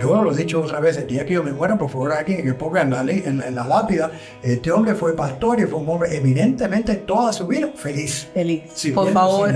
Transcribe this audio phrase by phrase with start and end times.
[0.00, 2.36] Yo lo he dicho otra vez, el día que yo me muera, por favor, aquí
[2.36, 4.10] que ponga en la, en, la lápida,
[4.42, 8.28] este hombre fue pastor y fue un hombre eminentemente toda su vida feliz.
[8.32, 8.62] Feliz,
[8.94, 9.52] por favor.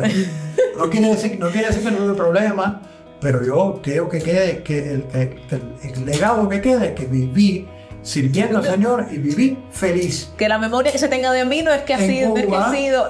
[0.77, 2.83] No quiere, decir, no quiere decir que no hubo problema,
[3.21, 7.67] pero yo creo que, quede, que el, el, legado que quede es que viví
[8.03, 10.31] sirviendo al Señor y viví feliz.
[10.37, 12.35] Que la memoria que se tenga de mí no es que ha sido,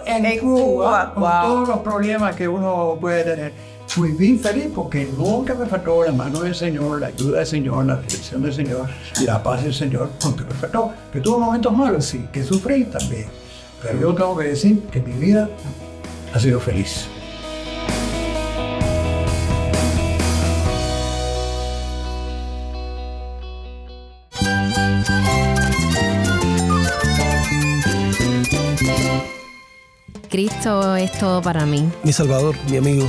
[0.07, 3.53] en, Cuba, con todos los problemas que uno puede tener
[3.95, 7.87] fui bien feliz porque nunca me faltó la mano del Señor, la ayuda del Señor,
[7.87, 8.89] la dirección del Señor
[9.21, 10.11] y la paz del Señor.
[10.25, 10.93] Nunca me faltó.
[11.12, 13.27] Que tuve momentos malos, sí, que sufrí también.
[13.80, 15.49] Pero yo tengo que decir que mi vida
[16.35, 17.07] ha sido feliz.
[30.29, 31.88] Cristo es todo para mí.
[32.02, 33.09] Mi Salvador, mi amigo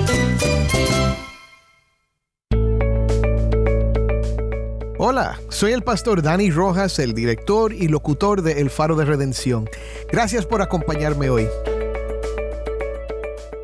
[5.03, 9.67] Hola, soy el pastor Dani Rojas, el director y locutor de El Faro de Redención.
[10.11, 11.47] Gracias por acompañarme hoy.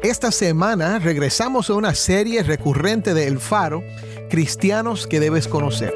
[0.02, 3.84] Esta semana regresamos a una serie recurrente de El Faro,
[4.32, 5.94] Cristianos que debes conocer.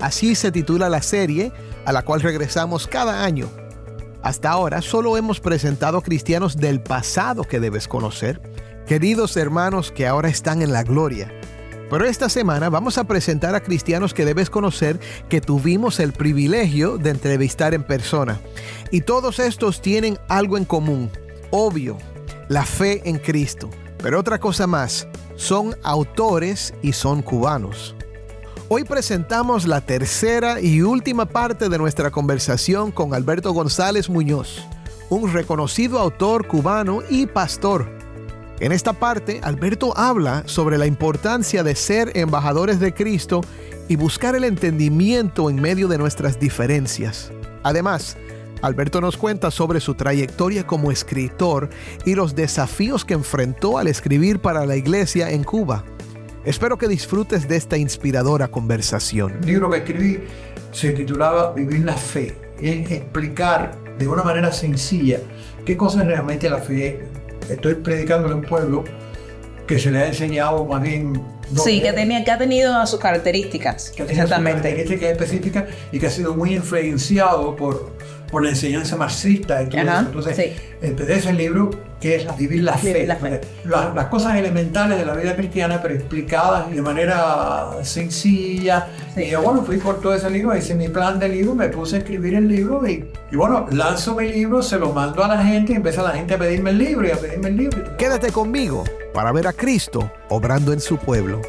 [0.00, 1.52] Así se titula la serie
[1.84, 3.48] a la cual regresamos cada año.
[4.22, 8.42] Hasta ahora solo hemos presentado cristianos del pasado que debes conocer,
[8.88, 11.39] queridos hermanos que ahora están en la gloria
[11.90, 16.96] pero esta semana vamos a presentar a cristianos que debes conocer que tuvimos el privilegio
[16.96, 18.40] de entrevistar en persona.
[18.92, 21.10] Y todos estos tienen algo en común,
[21.50, 21.98] obvio,
[22.48, 23.68] la fe en Cristo.
[23.98, 27.96] Pero otra cosa más, son autores y son cubanos.
[28.68, 34.64] Hoy presentamos la tercera y última parte de nuestra conversación con Alberto González Muñoz,
[35.08, 37.99] un reconocido autor cubano y pastor
[38.60, 43.40] en esta parte, Alberto habla sobre la importancia de ser embajadores de Cristo
[43.88, 47.32] y buscar el entendimiento en medio de nuestras diferencias.
[47.62, 48.18] Además,
[48.60, 51.70] Alberto nos cuenta sobre su trayectoria como escritor
[52.04, 55.84] y los desafíos que enfrentó al escribir para la iglesia en Cuba.
[56.44, 59.38] Espero que disfrutes de esta inspiradora conversación.
[59.40, 60.20] El libro que escribí
[60.72, 65.18] se titulaba Vivir la fe, es explicar de una manera sencilla
[65.64, 67.08] qué cosa realmente la fe
[67.54, 68.84] estoy predicándole a un pueblo
[69.66, 71.22] que se le ha enseñado más bien...
[71.62, 73.90] sí, que, tenía, que ha tenido sus características.
[73.90, 74.62] Que exactamente.
[74.62, 77.92] características específicas y que ha sido muy influenciado por,
[78.30, 79.60] por la enseñanza marxista.
[79.60, 80.52] Entonces, sí.
[80.80, 81.70] empecé ese libro
[82.00, 83.06] que es vivir la fe.
[83.06, 88.88] Las, cosas elementales de la vida cristiana, pero explicadas de manera sencilla.
[89.16, 91.96] Y yo, bueno, fui por todo ese libro, hice mi plan de libro, me puse
[91.96, 95.44] a escribir el libro y, y bueno, lanzo mi libro, se lo mando a la
[95.44, 97.96] gente y empieza la gente a pedirme el libro y a pedirme el libro.
[97.98, 101.42] Quédate conmigo para ver a Cristo obrando en su pueblo.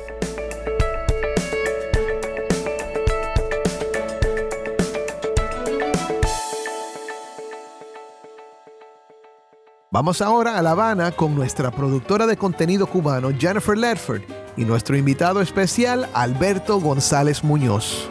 [9.93, 14.21] Vamos ahora a La Habana con nuestra productora de contenido cubano Jennifer Ledford
[14.55, 18.09] y nuestro invitado especial Alberto González Muñoz.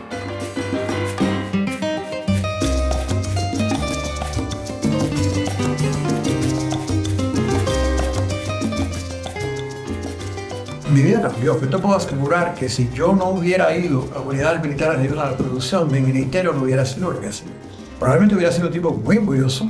[10.92, 11.58] Mi vida cambió.
[11.58, 15.28] Yo te puedo asegurar que si yo no hubiera ido a unidades militares de ayuda
[15.28, 17.52] a la producción, mi ministerio no hubiera sido lo que ha sido.
[17.98, 19.66] Probablemente hubiera sido un tipo muy orgulloso,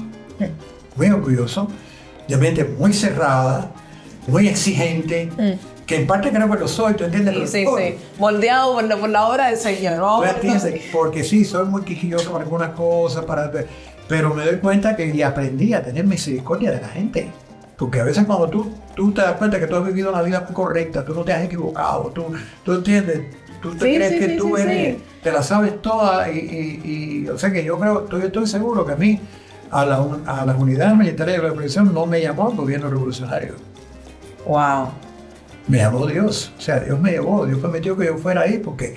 [0.96, 1.68] muy orgulloso,
[2.30, 3.72] de mente muy cerrada,
[4.26, 5.84] muy exigente, mm.
[5.86, 7.50] que en parte creo que lo soy, ¿tú entiendes?
[7.50, 7.94] Sí, sí, sí.
[8.18, 9.98] Moldeado por la, obra del Señor.
[9.98, 10.22] ¿no?
[10.92, 13.50] Porque sí, soy muy quijilloso para algunas cosas, para,
[14.08, 17.30] pero me doy cuenta que aprendí a tener misericordia de la gente.
[17.76, 20.44] Porque a veces cuando tú, tú te das cuenta que tú has vivido una vida
[20.44, 22.26] correcta, tú no te has equivocado, tú,
[22.62, 23.22] tú entiendes,
[23.62, 27.78] tú te crees que tú eres, te la sabes toda y, o sea que yo
[27.78, 29.18] creo, estoy, estoy seguro que a mí
[29.70, 33.54] a, las unidades militares de la represión no me llamó el gobierno revolucionario.
[34.46, 34.88] Wow.
[35.68, 36.52] Me llamó Dios.
[36.58, 37.46] O sea, Dios me llevó.
[37.46, 38.96] Dios permitió que yo fuera ahí porque,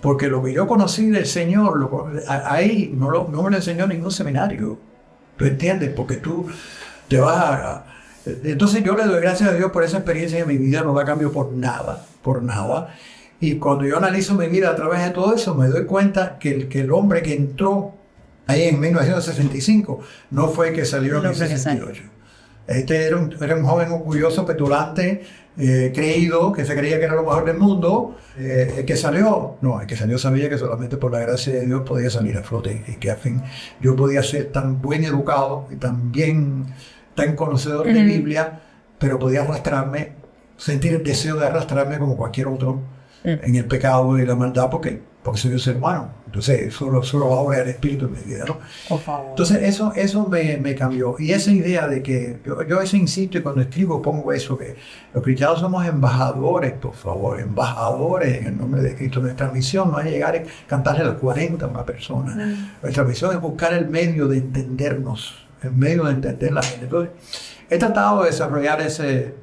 [0.00, 4.10] porque lo que yo conocí del Señor, ahí no, lo, no me lo enseñó ningún
[4.10, 4.78] seminario.
[5.36, 5.90] ¿Tú entiendes?
[5.94, 6.46] Porque tú
[7.08, 7.84] te vas a,
[8.26, 11.04] entonces yo le doy gracias a Dios por esa experiencia en mi vida, no la
[11.04, 12.94] cambio por nada, por nada.
[13.38, 16.54] Y cuando yo analizo mi vida a través de todo eso, me doy cuenta que
[16.54, 17.94] el, que el hombre que entró
[18.46, 20.00] ahí en 1965
[20.30, 22.02] no fue que salió en 1968.
[22.66, 25.22] Este era un, era un joven orgulloso, petulante,
[25.56, 28.16] eh, creído, que se creía que era lo mejor del mundo.
[28.36, 31.66] Eh, el que salió, no, el que salió sabía que solamente por la gracia de
[31.66, 33.42] Dios podía salir a flote y que a fin
[33.80, 36.66] yo podía ser tan buen educado y tan bien,
[37.14, 38.60] tan conocedor de Biblia,
[38.98, 40.12] pero podía arrastrarme,
[40.56, 42.80] sentir el deseo de arrastrarme como cualquier otro
[43.22, 46.08] en el pecado y la maldad, porque porque soy un ser humano.
[46.26, 48.58] Entonces, solo, solo ahora el espíritu en mi vida, ¿no?
[49.30, 51.16] Entonces, eso, eso me, me, cambió.
[51.18, 54.76] Y esa idea de que yo, yo ese insisto y cuando escribo pongo eso, que
[55.12, 59.18] los cristianos somos embajadores, por favor, embajadores en el nombre de Cristo.
[59.18, 62.70] Nuestra misión no es llegar a cantarle a las 40 a una persona.
[62.80, 66.84] Nuestra misión es buscar el medio de entendernos, el medio de entender la gente.
[66.84, 67.10] Entonces,
[67.68, 69.34] he tratado de desarrollar ese,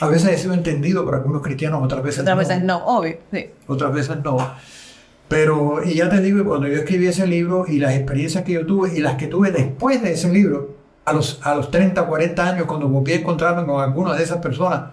[0.00, 2.40] a veces he sido entendido por algunos cristianos, otras veces otras no.
[2.40, 3.18] veces no, obvio.
[3.32, 3.50] Sí.
[3.68, 4.36] Otras veces no.
[5.32, 8.66] Pero, y ya te digo, cuando yo escribí ese libro y las experiencias que yo
[8.66, 10.76] tuve y las que tuve después de ese libro,
[11.06, 14.38] a los, a los 30, 40 años, cuando volví a encontrarme con alguna de esas
[14.38, 14.90] personas,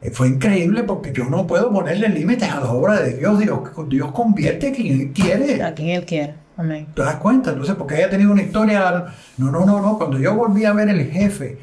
[0.00, 3.38] eh, fue increíble porque yo no puedo ponerle límites a la obra de Dios.
[3.38, 5.62] Dios, Dios convierte a quien Él quiere.
[5.62, 6.34] A quien Él quiere.
[6.56, 6.86] Amén.
[6.94, 7.50] ¿Te das cuenta?
[7.50, 9.04] Entonces, porque haya tenido una historia.
[9.36, 9.98] No, no, no, no.
[9.98, 11.58] Cuando yo volví a ver el jefe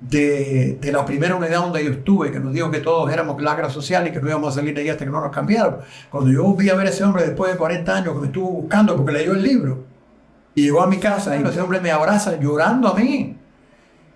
[0.00, 3.68] de, de, la primera unidad donde yo estuve, que nos dijo que todos éramos lacra
[3.68, 5.78] social y que no íbamos a salir de ahí hasta que no nos cambiaron.
[6.10, 8.50] Cuando yo vi a ver a ese hombre después de 40 años que me estuvo
[8.50, 9.84] buscando porque leyó el libro
[10.54, 13.36] y llegó a mi casa y ese hombre me abraza llorando a mí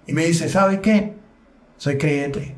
[0.06, 1.14] y me dice, ¿sabes qué?
[1.76, 2.54] Soy creyente.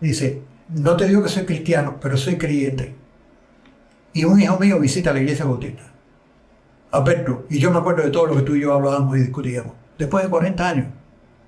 [0.00, 2.94] Dice, no te digo que soy cristiano, pero soy creyente.
[4.12, 5.82] Y un hijo mío visita la iglesia bautista.
[6.92, 9.72] Alberto, y yo me acuerdo de todo lo que tú y yo hablábamos y discutíamos.
[9.98, 10.86] Después de 40 años.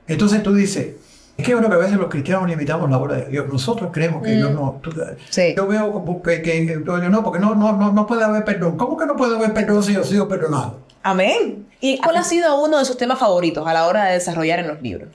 [0.06, 0.96] Entonces tú dices,
[1.36, 3.46] es que yo creo que a veces los cristianos limitamos la obra de Dios.
[3.50, 4.36] Nosotros creemos que Mm.
[4.36, 4.80] Dios no.
[4.82, 4.92] tú-
[5.30, 5.54] Sí.
[5.56, 6.76] Yo veo que, que- que-
[7.10, 8.76] no, porque no, no, no, no puede haber perdón.
[8.76, 10.80] ¿Cómo que no puede haber perdón si yo he sido perdonado?
[11.02, 11.66] Amén.
[11.80, 14.68] ¿Y cuál ha sido uno de sus temas favoritos a la hora de desarrollar en
[14.68, 15.08] los libros?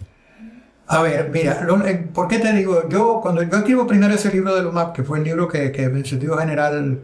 [0.89, 2.87] A ver, mira, lo- eh, ¿por qué te digo?
[2.89, 5.83] Yo, cuando yo escribo primero ese libro de Lumap, que fue el libro que, que
[5.83, 7.01] en sentido general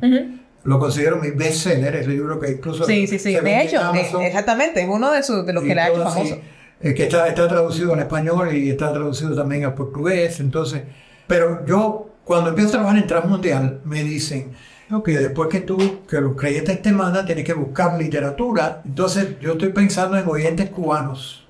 [0.63, 2.85] lo considero mi bestseller, ese libro que incluso.
[2.85, 3.35] Sí, sí, sí.
[3.35, 4.21] De hecho, Amazon.
[4.21, 6.37] eh, exactamente, es uno de, sus, de los que le ha hecho todo así, famoso.
[6.83, 10.39] Eh, que está, está traducido en español y está traducido también al portugués.
[10.41, 10.83] Entonces,
[11.25, 14.51] pero yo, cuando empiezo a trabajar en Transmundial, me dicen
[14.89, 18.81] "No, que después que tú, que los creyentes te mandan, tienes que buscar literatura.
[18.85, 21.47] Entonces, yo estoy pensando en oyentes cubanos.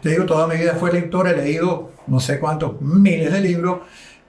[0.00, 3.80] Te digo, toda mi vida fue lector, he leído no sé cuántos miles de libros,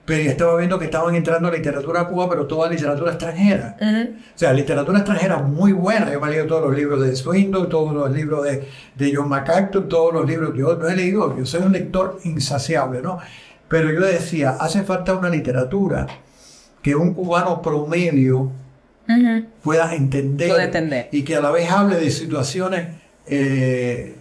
[0.05, 3.77] pero yo estaba viendo que estaban entrando literatura a Cuba, pero toda literatura extranjera.
[3.79, 6.11] O sea, literatura extranjera muy buena.
[6.11, 9.29] Yo me he leído todos los libros de Swindoll, todos los libros de, de John
[9.29, 10.53] MacArthur, todos los libros.
[10.57, 13.19] Yo no he leído, yo soy un lector insaciable, ¿no?
[13.69, 16.05] Pero yo decía, hace falta una literatura
[16.81, 18.51] que un cubano promedio
[19.61, 21.09] pueda entender, Pueda entender.
[21.11, 22.87] y que a la vez hable de situaciones
[23.25, 24.15] eh,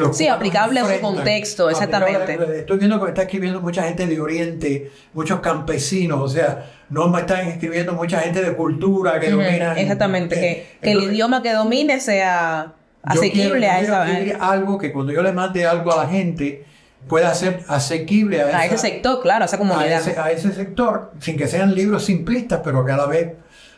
[0.00, 2.34] que Sí, aplicable a su contexto, exactamente.
[2.34, 6.70] Aplicable- Estoy viendo que me está escribiendo mucha gente de Oriente, muchos campesinos, o sea,
[6.90, 9.76] no me están escribiendo mucha gente de cultura que Ujú, dominan.
[9.78, 12.72] Exactamente, eh, que, que el idioma que domine sea
[13.04, 16.04] yo asequible quiero- a yo esa escribir algo que cuando yo le mande algo a
[16.04, 16.64] la gente
[17.08, 20.00] pueda ser asequible a, a esa- ese sector, claro, a esa a comunidad.
[20.00, 23.32] ese, a ese sector, sin que sean libros simplistas, pero que a la vez,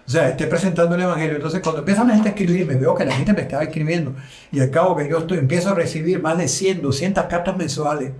[0.06, 1.36] o sea, esté presentando el Evangelio.
[1.36, 4.14] Entonces, cuando empieza la gente a escribir, me veo que la gente me estaba escribiendo,
[4.52, 8.12] y al cabo que yo estoy, empiezo a recibir más de 100, 200 cartas mensuales,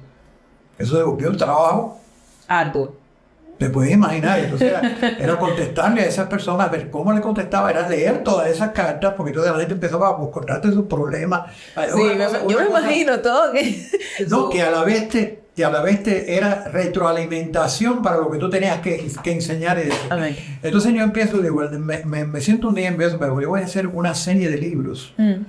[0.78, 2.00] eso devolvió un trabajo,
[2.48, 2.96] Arduo.
[3.58, 4.38] te puedes imaginar.
[4.40, 8.70] Entonces, era, era contestarle a esas personas, ver cómo le contestaba, era leer todas esas
[8.70, 11.50] cartas, porque entonces la gente empezaba a contarte sus problemas.
[11.94, 13.86] Sí, Una me- cosa- yo me imagino todo que...
[14.28, 18.30] no, que a la vez te, que a la vez te era retroalimentación para lo
[18.30, 19.78] que tú tenías que, que enseñar.
[19.78, 19.88] y.
[20.62, 23.64] Entonces yo empiezo, digo, me, me, me siento un día en vez, yo voy a
[23.64, 25.42] hacer una serie de libros Mm.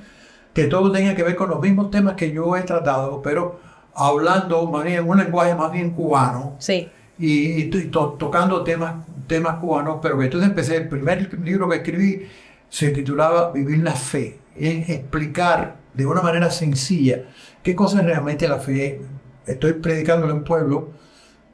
[0.54, 3.60] que todo tenga que ver con los mismos temas que yo he tratado, pero
[3.94, 6.88] hablando más bien en un lenguaje más bien cubano Sí.
[7.18, 7.28] y,
[7.62, 8.96] y y to- tocando temas,
[9.28, 12.28] temas cubanos, pero que entonces empecé, el primer libro que escribí
[12.70, 17.24] se titulaba Vivir la fe, es explicar de una manera sencilla
[17.64, 19.02] qué cosa es realmente la fe.
[19.48, 20.90] Estoy predicándole a un pueblo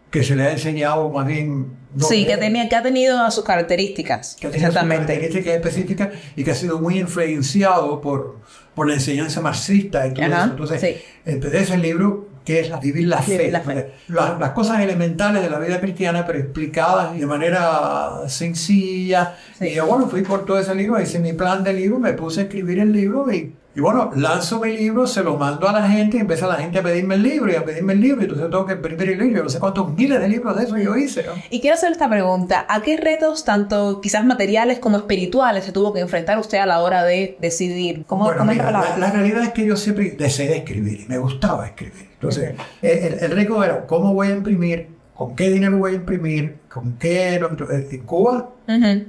[0.10, 1.68] que se le ha enseñado más bien...
[1.96, 4.36] no sí, que, tenía, que ha tenido a sus características.
[4.36, 5.06] que tiene sus Exactamente.
[5.08, 8.40] características específicas y que ha sido muy influenciado por,
[8.76, 10.52] por la enseñanza marxista y todo Ajá, eso.
[10.52, 11.02] Entonces, sí.
[11.26, 13.52] empecé ese libro que es la- Vivir la Vivir Fe.
[13.52, 13.94] la fe.
[14.10, 19.36] Las, las cosas elementales de la vida cristiana, pero explicadas de manera sencilla.
[19.58, 19.68] Sí.
[19.68, 22.42] Y yo, bueno, fui por todo ese libro, hice mi plan de libro, me puse
[22.42, 25.88] a escribir el libro y Y bueno, lanzo mi libro, se lo mando a la
[25.88, 28.22] gente y empieza la gente a pedirme el libro y a pedirme el libro.
[28.22, 29.44] Y entonces tengo que imprimir el libro.
[29.44, 31.26] No sé cuántos miles de libros de eso yo hice.
[31.50, 32.66] Y quiero hacer esta pregunta.
[32.68, 36.82] ¿A qué retos, tanto quizás materiales como espirituales, se tuvo que enfrentar usted a la
[36.82, 38.04] hora de decidir?
[38.08, 42.10] ¿Cómo, bueno, mira, la, realidad es que yo siempre deseé escribir y me gustaba escribir.
[42.14, 46.58] Entonces, el, el reto era cómo voy a imprimir, con qué dinero voy a imprimir,
[46.68, 47.36] con qué...
[47.36, 48.50] En Cuba,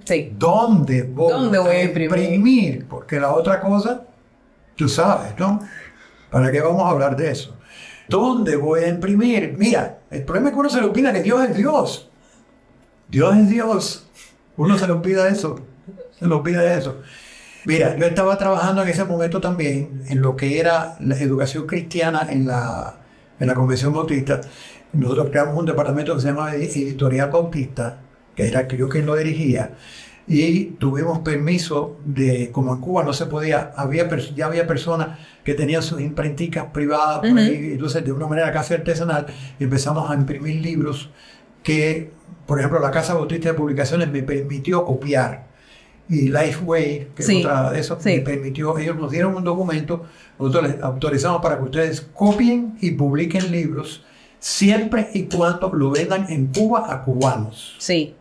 [0.05, 0.33] sí.
[0.39, 2.87] ¿dónde voy, ¿Dónde voy a imprimir?
[2.89, 4.03] Porque la otra cosa
[4.77, 5.61] Tú sabes, ¿no?
[6.31, 7.57] ¿Para qué vamos a hablar de eso?
[8.09, 9.55] ¿Dónde voy a imprimir?
[9.59, 12.11] Mira, el problema es que uno se le olvida que Dios es Dios.
[13.09, 14.11] Dios es Dios.
[14.57, 15.61] Uno se le olvida eso.
[16.19, 17.01] Se le olvida eso.
[17.65, 22.27] Mira, yo estaba trabajando en ese momento también en lo que era la educación cristiana
[22.29, 22.97] en la,
[23.39, 24.41] en la Convención Bautista.
[24.93, 28.01] Nosotros creamos un departamento que se llama Editorial Bautista,
[28.35, 29.71] que era yo quien lo dirigía
[30.27, 35.55] y tuvimos permiso de, como en Cuba no se podía, había, ya había personas que
[35.55, 39.27] tenían sus imprenticas privadas, entonces de una manera casi artesanal
[39.59, 41.11] empezamos a imprimir libros
[41.63, 42.13] que,
[42.47, 45.51] por ejemplo, la Casa Bautista de Publicaciones me permitió copiar
[46.09, 50.05] y Lifeway, que es otra de eso, me permitió, ellos nos dieron un documento,
[50.39, 54.05] nosotros les autorizamos para que ustedes copien y publiquen libros
[54.39, 57.77] siempre y cuando lo vendan en Cuba a cubanos.
[57.79, 58.15] Sí.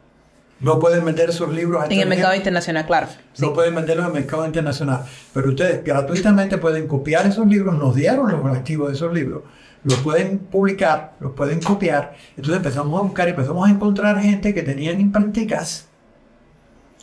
[0.61, 3.07] No pueden vender sus libros en el mercado internacional, claro.
[3.39, 5.03] No pueden venderlos en el mercado internacional.
[5.33, 9.43] Pero ustedes gratuitamente pueden copiar esos libros, nos dieron los archivos de esos libros,
[9.83, 12.15] los pueden publicar, los pueden copiar.
[12.37, 15.90] Entonces empezamos a buscar y empezamos a encontrar gente que tenían imprenticas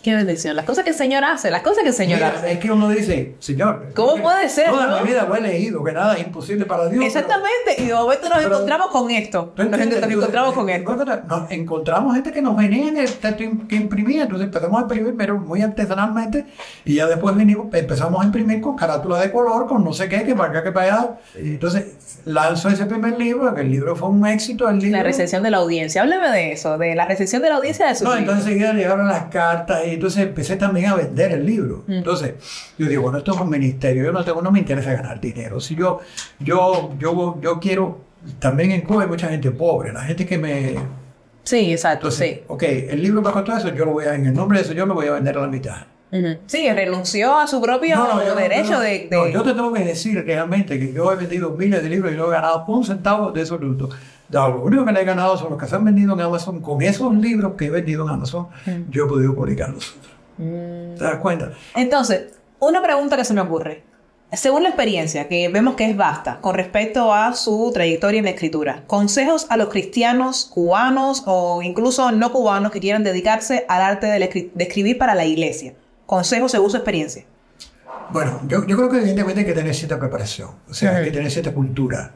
[0.02, 0.54] Qué bendición.
[0.54, 2.52] Las cosas que el Señor hace, las cosas que el Señor hace.
[2.52, 3.88] Es que uno dice, Señor.
[3.94, 4.70] ¿Cómo puede ser?
[4.70, 7.04] Toda mi vida lo he leído, que nada es imposible para Dios.
[7.04, 7.76] Exactamente.
[7.78, 9.52] y de momento nos encontramos con esto.
[9.56, 10.96] Nos, encontramos con esto.
[11.26, 12.92] Nos encontramos gente que nos venía
[13.68, 14.22] que imprimía.
[14.22, 16.46] Entonces empezamos a imprimir, pero muy artesanalmente.
[16.84, 20.22] Y ya después venimos, empezamos a imprimir con carátula de color, con no sé qué,
[20.22, 21.18] que para acá, que para allá.
[21.34, 24.68] Entonces lanzo ese primer libro, que el libro fue un éxito.
[24.68, 24.96] El libro.
[24.96, 26.02] La recepción de la audiencia.
[26.02, 29.08] Hábleme de eso, de la recepción de la audiencia de su No, entonces enseguida llegaron
[29.08, 31.84] las cartas y entonces empecé también a vender el libro.
[31.86, 31.92] Mm.
[31.92, 32.34] Entonces,
[32.78, 35.60] yo digo, bueno, esto es un ministerio, yo no, tengo, no me interesa ganar dinero.
[35.60, 36.00] Si yo,
[36.38, 38.00] yo, yo, yo quiero,
[38.38, 40.76] también en Cuba hay mucha gente pobre, la gente que me...
[41.42, 42.42] Sí, exacto, sí.
[42.48, 44.74] Ok, el libro me costó eso, yo lo voy a, en el nombre de eso,
[44.74, 45.86] yo lo voy a vender a la mitad.
[46.46, 47.98] Sí, renunció a su propio
[48.34, 52.12] derecho de, yo te tengo que decir realmente que yo he vendido miles de libros
[52.12, 53.90] y no he ganado un centavo de esos libros.
[54.30, 56.60] Lo único que le he ganado son los que se han vendido en Amazon.
[56.60, 58.48] Con esos libros que he vendido en Amazon,
[58.90, 59.96] yo he podido publicarlos.
[60.36, 60.96] Mm.
[60.96, 61.52] ¿Te das cuenta?
[61.74, 63.84] Entonces, una pregunta que se me ocurre.
[64.30, 68.32] Según la experiencia, que vemos que es vasta, con respecto a su trayectoria en la
[68.32, 74.06] escritura, consejos a los cristianos cubanos o incluso no cubanos que quieran dedicarse al arte
[74.06, 75.72] de, escribir para la iglesia.
[76.04, 77.24] Consejos según su experiencia.
[78.10, 81.30] Bueno, yo, creo que evidentemente hay que tener cierta preparación, o sea, hay que tener
[81.30, 82.12] cierta cultura.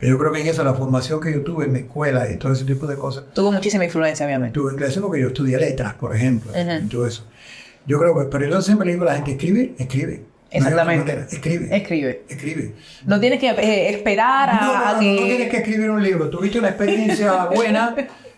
[0.00, 2.52] Yo creo que en eso, la formación que yo tuve en mi escuela y todo
[2.52, 3.24] ese tipo de cosas.
[3.34, 4.54] Tuvo muchísima influencia, obviamente.
[4.54, 7.24] Tuve influencia porque yo estudié letras, por ejemplo, y todo eso.
[7.86, 10.24] Yo creo que, pero yo siempre le digo a la gente, escribe, escribe.
[10.50, 11.26] Exactamente.
[11.30, 11.76] escribe.
[11.76, 12.24] Escribe.
[12.28, 12.74] Escribe.
[13.04, 15.20] No tienes que eh, esperar a, no, no, no, que...
[15.20, 16.28] No, tienes que escribir un libro.
[16.28, 17.94] Tuviste una experiencia buena,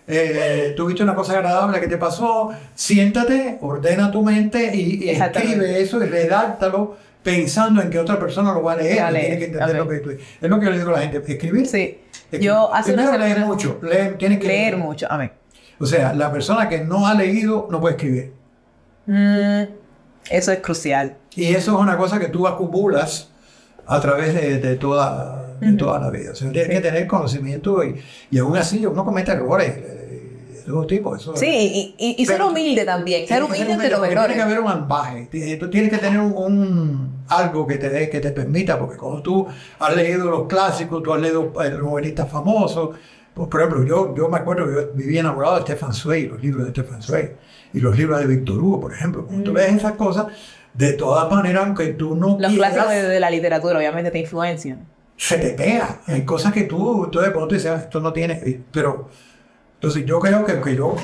[0.07, 6.03] eh, tuviste una cosa agradable que te pasó, siéntate, ordena tu mente y, escribe eso
[6.03, 6.97] y redáctalo
[7.29, 8.97] pensando en que otra persona lo va a leer.
[8.97, 10.11] Tienes que entender lo que tú...
[10.11, 11.67] Es lo que yo le digo a la gente, escribir.
[11.67, 11.99] Sí.
[12.41, 13.79] Yo hace Primero leer mucho.
[13.83, 15.07] Leer, que leer, leer mucho.
[15.11, 15.33] Amén.
[15.79, 18.33] O sea, la persona que no ha leído no puede escribir.
[19.07, 19.63] Mm,
[20.31, 21.17] eso es crucial.
[21.35, 23.31] Y eso es una cosa que tú acumulas
[23.87, 26.33] a través de, toda, de toda la vida.
[26.33, 29.75] O sea, tienes que tener conocimiento y, y aún así uno comete errores.
[30.69, 31.17] De todo tipo.
[31.17, 33.27] Eso, sí, y, y, ser humilde también.
[33.27, 34.27] Ser humilde ante los errores.
[34.27, 35.57] Tiene que haber un ambaje.
[35.59, 39.47] Tú tienes que tener un, algo que te, dé, que te permita, porque cuando tú
[39.79, 42.97] has leído los clásicos, tú has leído eh, los novelistas famosos.
[43.33, 46.43] Pues, por ejemplo, yo, yo me acuerdo que yo vivía enamorado de Stefan Zweig, los
[46.43, 47.37] libros de Stefan Zweig
[47.73, 49.25] y los libros de Víctor Hugo, por ejemplo.
[49.25, 49.55] Cuando tú mm.
[49.55, 50.27] ves esas cosas,
[50.75, 54.87] de todas maneras, aunque tú no Los clásicos de, la literatura obviamente te influencian.
[55.17, 56.03] Se te pega.
[56.07, 58.61] Hay cosas que tú, tú de pronto dices, ah, esto no tiene...
[58.71, 59.09] Pero,
[59.81, 60.97] entonces yo creo que, que, yo,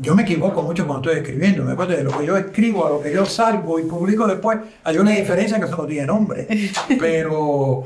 [0.00, 1.64] yo me equivoco mucho cuando estoy escribiendo.
[1.64, 4.58] Me acuerdo de lo que yo escribo a lo que yo salgo y publico después.
[4.84, 6.48] Hay una diferencia que eso no tiene nombre.
[6.98, 7.84] Pero,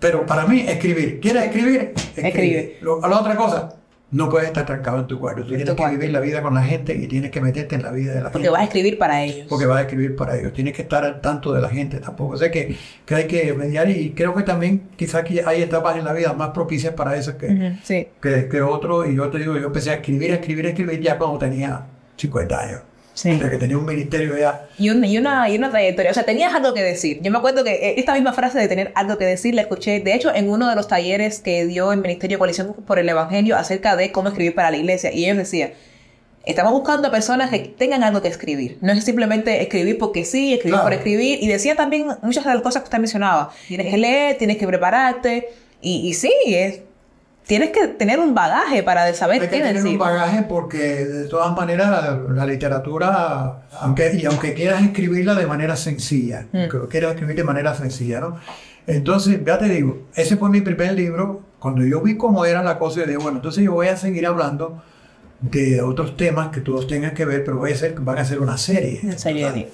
[0.00, 1.20] pero para mí, escribir.
[1.20, 1.92] ¿Quieres escribir?
[2.16, 2.78] Escribe.
[3.02, 3.74] a la otra cosa,
[4.10, 5.42] no puedes estar trancado en tu cuarto.
[5.42, 7.90] Tú tienes que vivir la vida con la gente y tienes que meterte en la
[7.90, 8.32] vida de la gente.
[8.32, 9.46] Porque vas a escribir para ellos.
[9.48, 10.52] Porque vas a escribir para ellos.
[10.54, 12.34] Tienes que estar al tanto de la gente tampoco.
[12.34, 12.74] O sea que,
[13.04, 16.50] que hay que mediar y creo que también quizás hay etapas en la vida más
[16.50, 17.76] propicias para eso que,
[18.20, 19.08] que, que otro.
[19.08, 21.84] Y yo te digo, yo empecé a escribir, a escribir, a escribir ya cuando tenía
[22.16, 22.80] 50 años.
[23.18, 23.36] Sí.
[23.36, 24.68] que tenía un ministerio ya.
[24.78, 26.12] Y, y, una, y una trayectoria.
[26.12, 27.18] O sea, tenías algo que decir.
[27.20, 29.98] Yo me acuerdo que eh, esta misma frase de tener algo que decir la escuché,
[29.98, 33.08] de hecho, en uno de los talleres que dio el Ministerio de Coalición por el
[33.08, 35.12] Evangelio acerca de cómo escribir para la iglesia.
[35.12, 35.72] Y ellos decían,
[36.46, 38.78] estamos buscando a personas que tengan algo que escribir.
[38.82, 41.42] No es simplemente escribir porque sí, escribir por escribir.
[41.42, 43.50] Y decía también muchas de las cosas que usted mencionaba.
[43.66, 45.48] Tienes que leer, tienes que prepararte.
[45.80, 46.82] Y, y sí, es
[47.48, 51.56] tienes que tener un bagaje para saber Hay que tener un bagaje porque de todas
[51.56, 56.86] maneras la, literatura, aunque, y aunque quieras escribirla de manera sencilla, mm.
[56.88, 58.36] quieras escribir de manera sencilla, ¿no?
[58.86, 61.42] Entonces, ya te digo, ese fue mi primer libro.
[61.58, 64.26] Cuando yo vi cómo era la cosa, yo dije, bueno, entonces yo voy a seguir
[64.26, 64.82] hablando
[65.40, 68.40] de otros temas que todos tengan que ver, pero voy a hacer, van a ser
[68.40, 69.00] una serie.
[69.02, 69.68] Una serie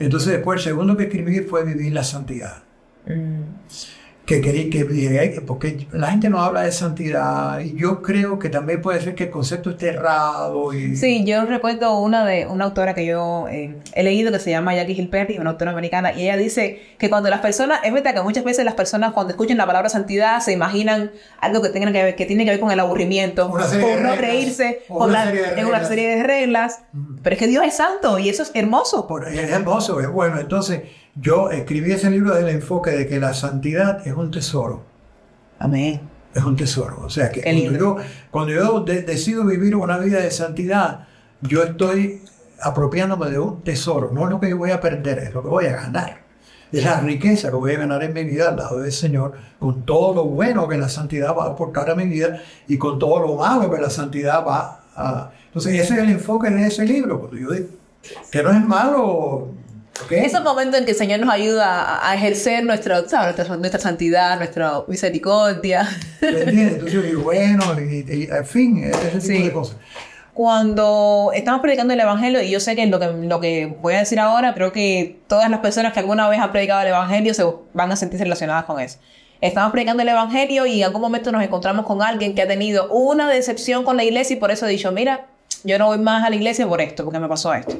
[0.00, 2.64] Entonces, después, el segundo que escribí fue Vivir la Santidad.
[3.06, 3.94] Mm
[4.24, 8.80] que quería que porque la gente no habla de santidad y yo creo que también
[8.80, 10.96] puede ser que el concepto esté errado y...
[10.96, 14.74] sí yo recuerdo una de una autora que yo eh, he leído que se llama
[14.74, 18.22] Jackie Gilperry una autora americana y ella dice que cuando las personas es verdad que
[18.22, 22.02] muchas veces las personas cuando escuchan la palabra santidad se imaginan algo que tenga que
[22.02, 25.84] ver que tiene que ver con el aburrimiento por no reírse por una, en una
[25.84, 26.80] serie de reglas
[27.22, 29.06] pero es que Dios es santo y eso es hermoso.
[29.26, 30.38] Es hermoso es bueno.
[30.38, 30.82] Entonces
[31.16, 34.82] yo escribí ese libro del enfoque de que la santidad es un tesoro.
[35.58, 36.00] Amén.
[36.34, 37.02] Es un tesoro.
[37.04, 37.42] O sea que
[38.30, 41.06] cuando yo, decido vivir una vida de santidad,
[41.40, 42.22] yo estoy
[42.60, 44.10] apropiándome de un tesoro.
[44.12, 46.24] No es lo que yo voy a perder, es lo que voy a ganar.
[46.72, 49.86] Es la riqueza que voy a ganar en mi vida al lado del Señor, con
[49.86, 53.20] todo lo bueno que la santidad va a aportar a mi vida y con todo
[53.20, 55.30] lo malo que la santidad va a...
[55.46, 57.20] Entonces ese es el enfoque de ese libro.
[57.20, 57.68] Cuando yo digo
[58.32, 59.50] que no es malo
[60.10, 65.88] esos momentos en que el Señor nos ayuda a, ejercer nuestra, nuestra, santidad, nuestra misericordia.
[66.20, 69.76] Entonces yo digo, bueno, y, en fin, ese tipo de cosas.
[70.34, 73.98] Cuando estamos predicando el Evangelio, y yo sé que lo, que lo que voy a
[73.98, 77.44] decir ahora, creo que todas las personas que alguna vez han predicado el Evangelio se
[77.72, 78.98] van a sentirse relacionadas con eso.
[79.40, 82.88] Estamos predicando el Evangelio y en algún momento nos encontramos con alguien que ha tenido
[82.88, 85.26] una decepción con la iglesia y por eso ha dicho, mira,
[85.62, 87.76] yo no voy más a la iglesia por esto, porque me pasó esto.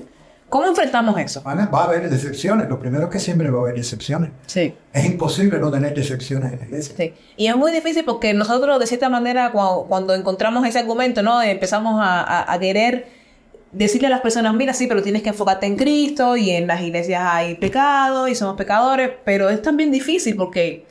[0.48, 1.42] ¿Cómo enfrentamos eso?
[1.44, 2.68] va a haber decepciones.
[2.68, 4.30] Lo primero es que siempre va a haber decepciones.
[4.46, 4.74] Sí.
[4.92, 6.94] Es imposible no tener decepciones en la iglesia.
[6.96, 7.14] Sí.
[7.36, 11.42] Y es muy difícil porque nosotros, de cierta manera, cuando, encontramos ese argumento, ¿no?
[11.42, 13.08] Empezamos a, querer
[13.72, 16.80] decirle a las personas, mira, sí, pero tienes que enfocarte en Cristo y en las
[16.80, 20.86] iglesias hay pecado y somos pecadores, pero es también difícil porque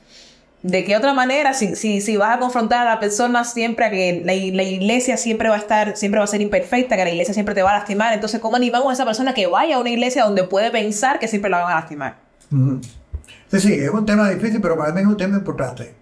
[0.63, 1.53] ¿De qué otra manera?
[1.53, 5.49] Si, si, si vas a confrontar a la persona siempre a que la, iglesia siempre
[5.49, 7.79] va a estar, siempre va a ser imperfecta, que la iglesia siempre te va a
[7.79, 11.19] lastimar, entonces ¿cómo animamos a esa persona que vaya a una iglesia donde puede pensar
[11.19, 12.15] que siempre la van a lastimar?
[13.51, 15.95] Sí, sí, es un tema difícil, pero para mí es un tema importante.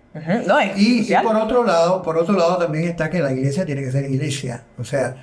[0.75, 4.11] y, por otro lado, por otro lado también está que la iglesia tiene que ser
[4.11, 4.63] iglesia.
[4.77, 5.15] O sea,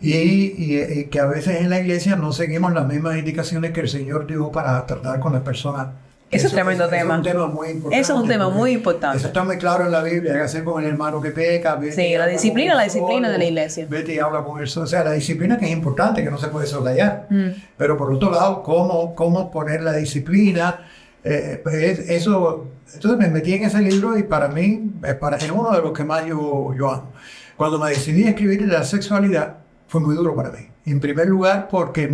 [0.00, 3.88] y, y, que a veces en la iglesia no seguimos las mismas indicaciones que el
[3.88, 5.90] Señor dio para tratar con las personas
[6.30, 7.14] eso, es tremendo tema.
[7.14, 8.00] Es un tema muy importante.
[8.00, 9.18] Eso es un tema muy importante.
[9.18, 10.32] Eso está muy claro en la Biblia.
[10.32, 11.78] Hay que hacer con el hermano que peca.
[11.90, 13.86] sí, la disciplina, la disciplina de la iglesia.
[13.88, 14.68] Vete y habla con él.
[14.76, 17.26] O sea, la disciplina que es importante, que no se puede soslayar.
[17.30, 17.48] Mm.
[17.76, 20.80] Pero por otro lado, ¿cómo, cómo poner la disciplina?
[21.22, 25.50] Eh, pues eso, entonces me metí en ese libro y para mí es, para, es
[25.50, 27.12] uno de los que más yo, yo amo.
[27.56, 30.68] Cuando me decidí a escribir la sexualidad, fue muy duro para mí.
[30.86, 32.12] En primer lugar, porque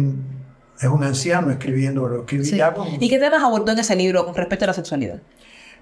[0.81, 2.51] es un anciano escribiendo, lo escribí
[3.01, 5.21] ¿Y qué temas abordó en ese libro con respecto a la sexualidad?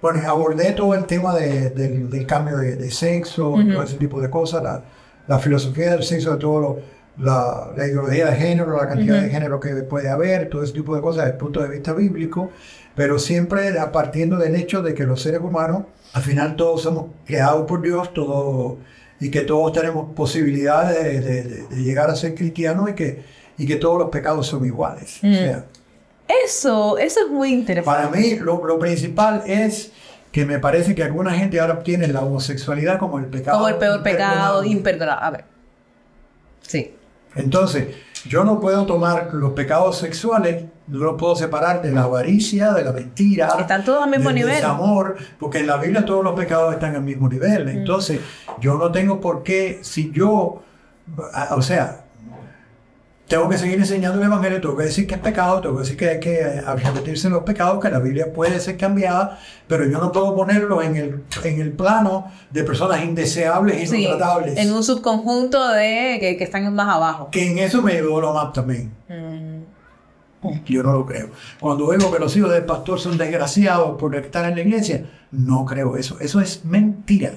[0.01, 4.81] Bueno, abordé todo el tema del cambio de, sexo, todo ese tipo de cosas,
[5.27, 6.79] la, filosofía del sexo, de todo
[7.17, 11.01] la, ideología de género, la cantidad de género que puede haber, todo ese tipo de
[11.01, 12.51] cosas desde el punto de vista bíblico,
[12.95, 15.83] pero siempre partiendo del hecho de que los seres humanos,
[16.13, 18.77] al final todos somos creados por Dios, todos,
[19.19, 23.75] y que todos tenemos posibilidades de, de llegar a ser cristianos y que y que
[23.75, 25.19] todos los pecados son iguales.
[25.21, 25.59] Mm.
[26.45, 28.07] eso, eso es muy interesante.
[28.07, 29.91] Para mí, lo, principal es
[30.31, 33.57] que me parece que alguna gente ahora tiene la homosexualidad como el pecado.
[33.57, 35.25] Como el peor pecado, imperdonable.
[35.25, 35.45] A ver.
[36.61, 36.95] Sí.
[37.35, 37.87] Entonces,
[38.25, 42.85] yo no puedo tomar los pecados sexuales, no los puedo separar de la avaricia, de
[42.85, 43.49] la mentira.
[43.59, 44.63] Están todos al mismo nivel.
[44.63, 47.65] amor, porque en la Biblia todos los pecados están al mismo nivel.
[47.65, 47.69] Mm.
[47.69, 48.21] Entonces,
[48.61, 50.61] yo no tengo por qué, si yo,
[51.51, 52.05] o sea,
[53.29, 55.97] tengo que seguir enseñando el Evangelio, tengo que decir que es pecado, tengo que decir
[55.97, 59.99] que hay que arrepentirse en los pecados, que la Biblia puede ser cambiada, pero yo
[59.99, 64.57] no puedo ponerlo en el, en el plano de personas indeseables y no tratables.
[64.57, 67.29] En un subconjunto de que, están más abajo.
[67.31, 68.91] Que en eso me ayudó lo más también.
[69.07, 70.65] Mm.
[70.65, 71.29] Yo no lo creo.
[71.59, 75.65] Cuando oigo que los hijos del pastor son desgraciados por estar en la iglesia, no
[75.65, 76.17] creo eso.
[76.19, 77.33] Eso es mentira.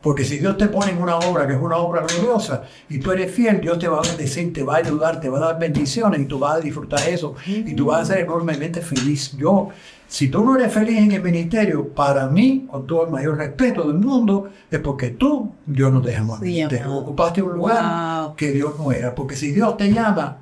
[0.00, 3.10] Porque si Dios te pone en una obra que es una obra gloriosa y tú
[3.10, 5.58] eres fiel, Dios te va a bendecir, te va a ayudar, te va a dar
[5.58, 9.36] bendiciones y tú vas a disfrutar eso y tú vas a ser enormemente feliz.
[9.36, 9.70] Yo,
[10.06, 13.88] si tú no eres feliz en el ministerio, para mí, con todo el mayor respeto
[13.88, 16.38] del mundo, es porque tú, Dios no te llamó.
[16.38, 19.14] te ocupaste un lugar que Dios no era.
[19.14, 20.38] Porque si Dios te llama,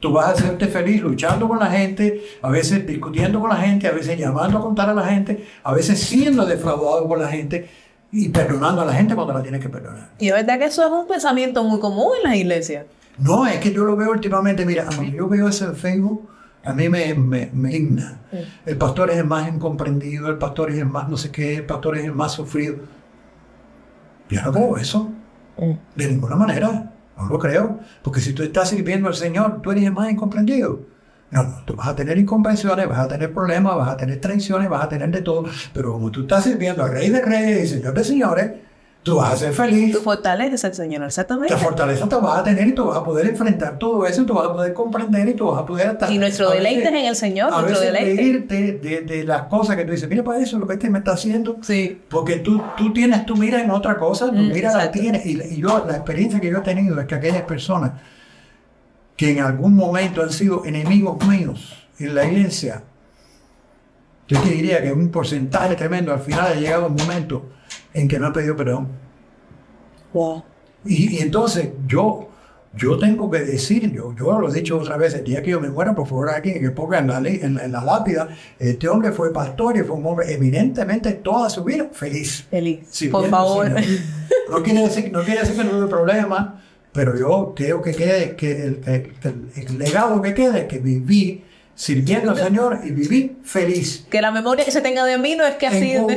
[0.00, 3.88] Tú vas a hacerte feliz luchando con la gente, a veces discutiendo con la gente,
[3.88, 7.68] a veces llamando a contar a la gente, a veces siendo defraudado por la gente
[8.10, 10.10] y perdonando a la gente cuando la tienes que perdonar.
[10.18, 12.86] Y es verdad que eso es un pensamiento muy común en las iglesias.
[13.18, 16.28] No, es que yo lo veo últimamente, mira, a mí yo veo eso en Facebook,
[16.64, 18.20] a mí me, me, me digna.
[18.64, 21.66] El pastor es el más incomprendido, el pastor es el más no sé qué, el
[21.66, 22.76] pastor es el más sufrido.
[24.28, 25.10] Yo no creo eso,
[25.94, 26.92] de ninguna manera.
[27.16, 30.80] No lo creo, porque si tú estás sirviendo al Señor, tú eres el más incomprendido.
[31.30, 34.68] No, no, tú vas a tener incomprensiones, vas a tener problemas, vas a tener traiciones,
[34.68, 37.74] vas a tener de todo, pero como tú estás sirviendo al Rey de Reyes y
[37.74, 38.50] Señor de Señores,
[39.02, 39.94] tú vas a ser feliz.
[39.94, 41.52] Tu fortaleza es el Señor, exactamente.
[41.52, 44.26] La fortaleza te vas a tener y tú vas a poder enfrentar todo eso, y
[44.26, 46.10] tú vas a poder comprender y tú vas a poder estar.
[46.10, 48.78] Y nuestro deleite es en el Señor, a nuestro veces deleite.
[48.78, 51.12] De, de, las cosas que tú dices, mira para eso lo que este me está
[51.12, 51.58] haciendo.
[51.60, 52.00] Sí.
[52.08, 55.26] Porque tú, tú tienes tu mira en otra cosa, tu mm, mira la tienes.
[55.26, 57.92] Y, y yo, la experiencia que yo he tenido es que aquellas personas
[59.18, 62.84] que en algún momento han sido enemigos míos en la iglesia,
[64.28, 67.50] yo te diría que un porcentaje tremendo al final ha llegado un momento
[67.92, 68.86] en que no ha pedido perdón.
[70.84, 72.28] Y, entonces yo,
[72.76, 75.60] yo tengo que decir, yo, yo lo he dicho otra vez, el día que yo
[75.60, 79.10] me muera, por favor, aquí que ponga en la, en, en la lápida, este hombre
[79.10, 82.46] fue pastor y fue un hombre evidentemente toda su vida feliz.
[82.48, 83.08] Feliz.
[83.10, 83.68] por favor.
[84.48, 88.36] No quiere, decir, no quiere decir que no haya problema, pero yo creo que, quede,
[88.36, 88.80] que el,
[89.56, 91.44] el legado que quede que viví
[91.78, 94.04] sirviendo al Señor y viví feliz.
[94.10, 96.08] Que la memoria que se tenga de mí no es que ha sido,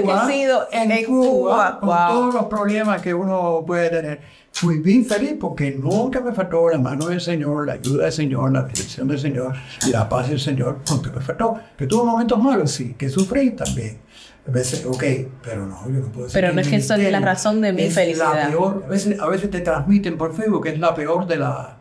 [0.71, 4.21] en, Cuba, con todos los problemas que uno puede tener.
[4.52, 8.52] Fui bien feliz porque nunca me faltó la mano del Señor, la ayuda del Señor,
[8.52, 9.54] la dirección del Señor
[9.86, 10.80] y la paz del Señor.
[10.89, 11.60] Nunca me faltó.
[11.78, 14.00] Que tuvo momentos malos, sí, que sufrí también.
[14.47, 15.04] A veces, ok,
[15.43, 16.41] pero no, yo no puedo decir.
[16.41, 18.52] Pero no es que eso es la razón de mi felicidad.
[18.52, 21.81] a, veces, a veces te transmiten por Facebook que es la peor de la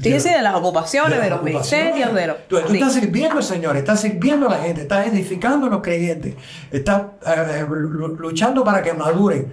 [0.00, 2.48] Fíjese de las ocupaciones, de, los ministerios, de los...
[2.48, 6.34] Tú, estás sirviendo al Señor, estás sirviendo a la gente, estás edificando a los creyentes,
[6.72, 9.52] estás eh, luchando para que maduren.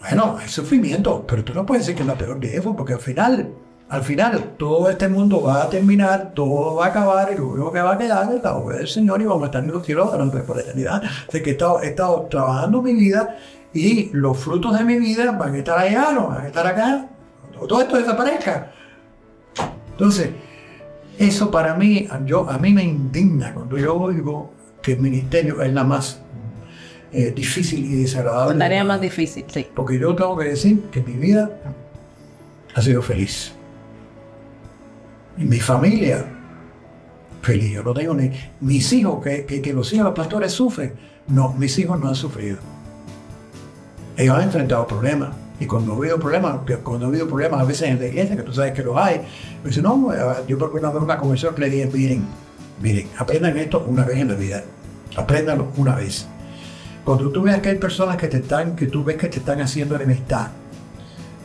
[0.00, 2.92] Bueno, hay sufrimiento, pero tú no puedes decir que es la peor de eso, porque
[2.92, 3.48] al final,
[3.88, 7.72] al final, todo este mundo va a terminar, todo va a acabar, y lo único
[7.72, 9.84] que va a quedar es la obra del Señor y vamos a estar en los
[9.84, 11.02] cielos durante por la eternidad.
[11.26, 13.36] Así que he estado, he estado trabajando mi vida
[13.72, 17.06] y los frutos de mi vida van a estar allá, no van a estar acá.
[17.66, 18.72] Todo esto desaparezca.
[19.98, 20.30] Entonces,
[21.18, 25.72] eso para mí, yo, a mí me indigna cuando yo oigo que el ministerio es
[25.72, 26.20] la más
[27.12, 28.54] eh, difícil y desagradable.
[28.54, 29.66] La tarea más difícil, sí.
[29.74, 31.50] Porque yo tengo que decir que mi vida
[32.76, 33.52] ha sido feliz.
[35.36, 36.24] Y mi familia,
[37.42, 37.72] feliz.
[37.72, 38.30] Yo no tengo ni.
[38.60, 40.92] Mis hijos, que, que los hijos de los pastores sufren.
[41.26, 42.58] No, mis hijos no han sufrido.
[44.16, 47.88] Ellos han enfrentado problemas y cuando ha habido problemas, cuando ha habido problemas a veces
[47.88, 49.20] en la iglesia, que tú sabes que los hay,
[49.62, 52.26] me dice, no, eh, yo porque una vez una conversación que le dije, miren,
[52.80, 54.62] miren, aprendan esto una vez en la vida,
[55.16, 56.26] apréndanlo una vez.
[57.04, 59.60] Cuando tú veas que hay personas que te están, que tú ves que te están
[59.60, 60.48] haciendo enemistad,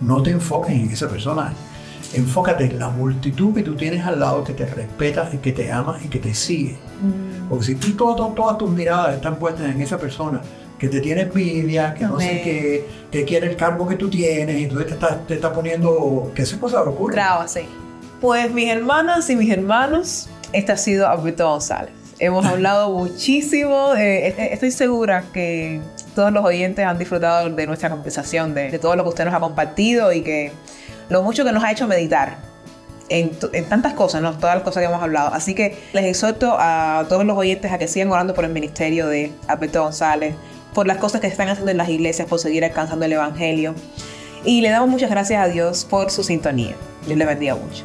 [0.02, 1.54] no te enfoques en esa persona,
[2.14, 5.72] enfócate en la multitud que tú tienes al lado que te respeta y que te
[5.72, 6.74] ama y que te sigue.
[7.02, 7.50] Mm.
[7.50, 10.42] Porque si tú todas, todas tus miradas están puestas en esa persona,
[10.84, 14.60] que te tiene envidia, que no sé qué, que quiere el cargo que tú tienes,
[14.60, 17.14] y entonces te está, te está poniendo que esa cosa ocurre.
[17.14, 17.62] Bravo, sí.
[18.20, 21.94] Pues mis hermanas y mis hermanos, este ha sido Alberto González.
[22.20, 25.80] Hemos hablado muchísimo, estoy segura que
[26.16, 29.40] todos los oyentes han disfrutado de nuestra conversación, de, todo lo que usted nos ha
[29.40, 30.52] compartido y que
[31.08, 32.40] lo mucho que nos ha hecho meditar
[33.08, 34.34] en, en, tantas cosas, ¿no?
[34.34, 35.34] todas las cosas que hemos hablado.
[35.34, 39.08] Así que les exhorto a todos los oyentes a que sigan orando por el ministerio
[39.08, 40.36] de Alberto González,
[40.74, 43.76] por las cosas que están haciendo en las iglesias, por seguir alcanzando el Evangelio.
[44.46, 46.76] Y le damos muchas gracias a Dios por su sintonía.
[47.06, 47.84] Dios le bendiga mucho.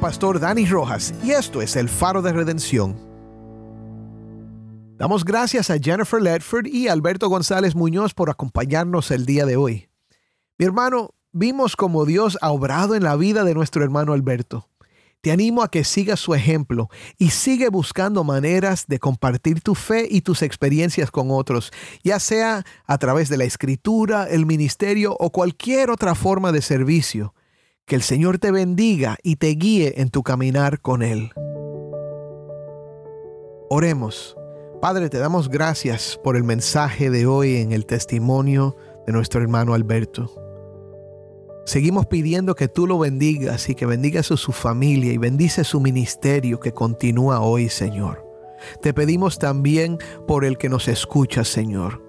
[0.00, 2.98] Pastor Dani Rojas y esto es el Faro de Redención.
[4.96, 9.88] Damos gracias a Jennifer Ledford y Alberto González Muñoz por acompañarnos el día de hoy.
[10.58, 14.68] Mi hermano, vimos cómo Dios ha obrado en la vida de nuestro hermano Alberto.
[15.20, 20.08] Te animo a que sigas su ejemplo y sigue buscando maneras de compartir tu fe
[20.10, 25.30] y tus experiencias con otros, ya sea a través de la escritura, el ministerio o
[25.30, 27.34] cualquier otra forma de servicio.
[27.90, 31.32] Que el Señor te bendiga y te guíe en tu caminar con Él.
[33.68, 34.36] Oremos.
[34.80, 38.76] Padre, te damos gracias por el mensaje de hoy en el testimonio
[39.08, 40.32] de nuestro hermano Alberto.
[41.66, 45.80] Seguimos pidiendo que tú lo bendigas y que bendigas a su familia y bendice su
[45.80, 48.24] ministerio que continúa hoy, Señor.
[48.82, 49.98] Te pedimos también
[50.28, 52.00] por el que nos escucha, Señor.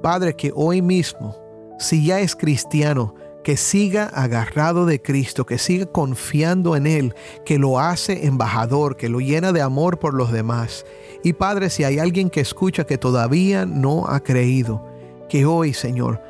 [0.00, 1.36] Padre, que hoy mismo,
[1.80, 7.58] si ya es cristiano, que siga agarrado de Cristo, que siga confiando en Él, que
[7.58, 10.84] lo hace embajador, que lo llena de amor por los demás.
[11.22, 14.84] Y Padre, si hay alguien que escucha que todavía no ha creído,
[15.28, 16.20] que hoy, Señor,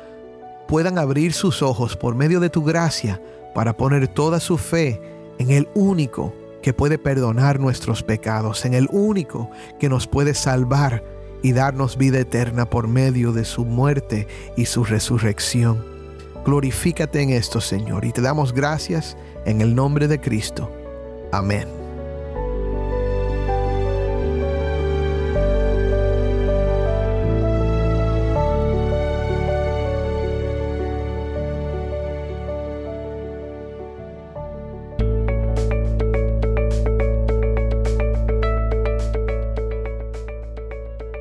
[0.67, 3.21] puedan abrir sus ojos por medio de tu gracia
[3.53, 5.01] para poner toda su fe
[5.39, 11.03] en el único que puede perdonar nuestros pecados, en el único que nos puede salvar
[11.41, 15.98] y darnos vida eterna por medio de su muerte y su resurrección.
[16.49, 20.71] Glorifícate en esto, Señor, y te damos gracias en el nombre de Cristo.
[21.31, 21.67] Amén.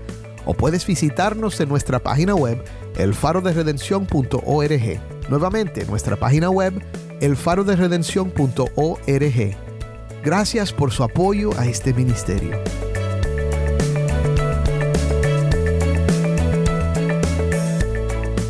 [0.45, 2.61] O puedes visitarnos en nuestra página web
[2.97, 4.99] elfaroderedención.org.
[5.29, 6.73] Nuevamente, nuestra página web
[7.21, 9.55] elfaroderedención.org.
[10.23, 12.59] Gracias por su apoyo a este ministerio.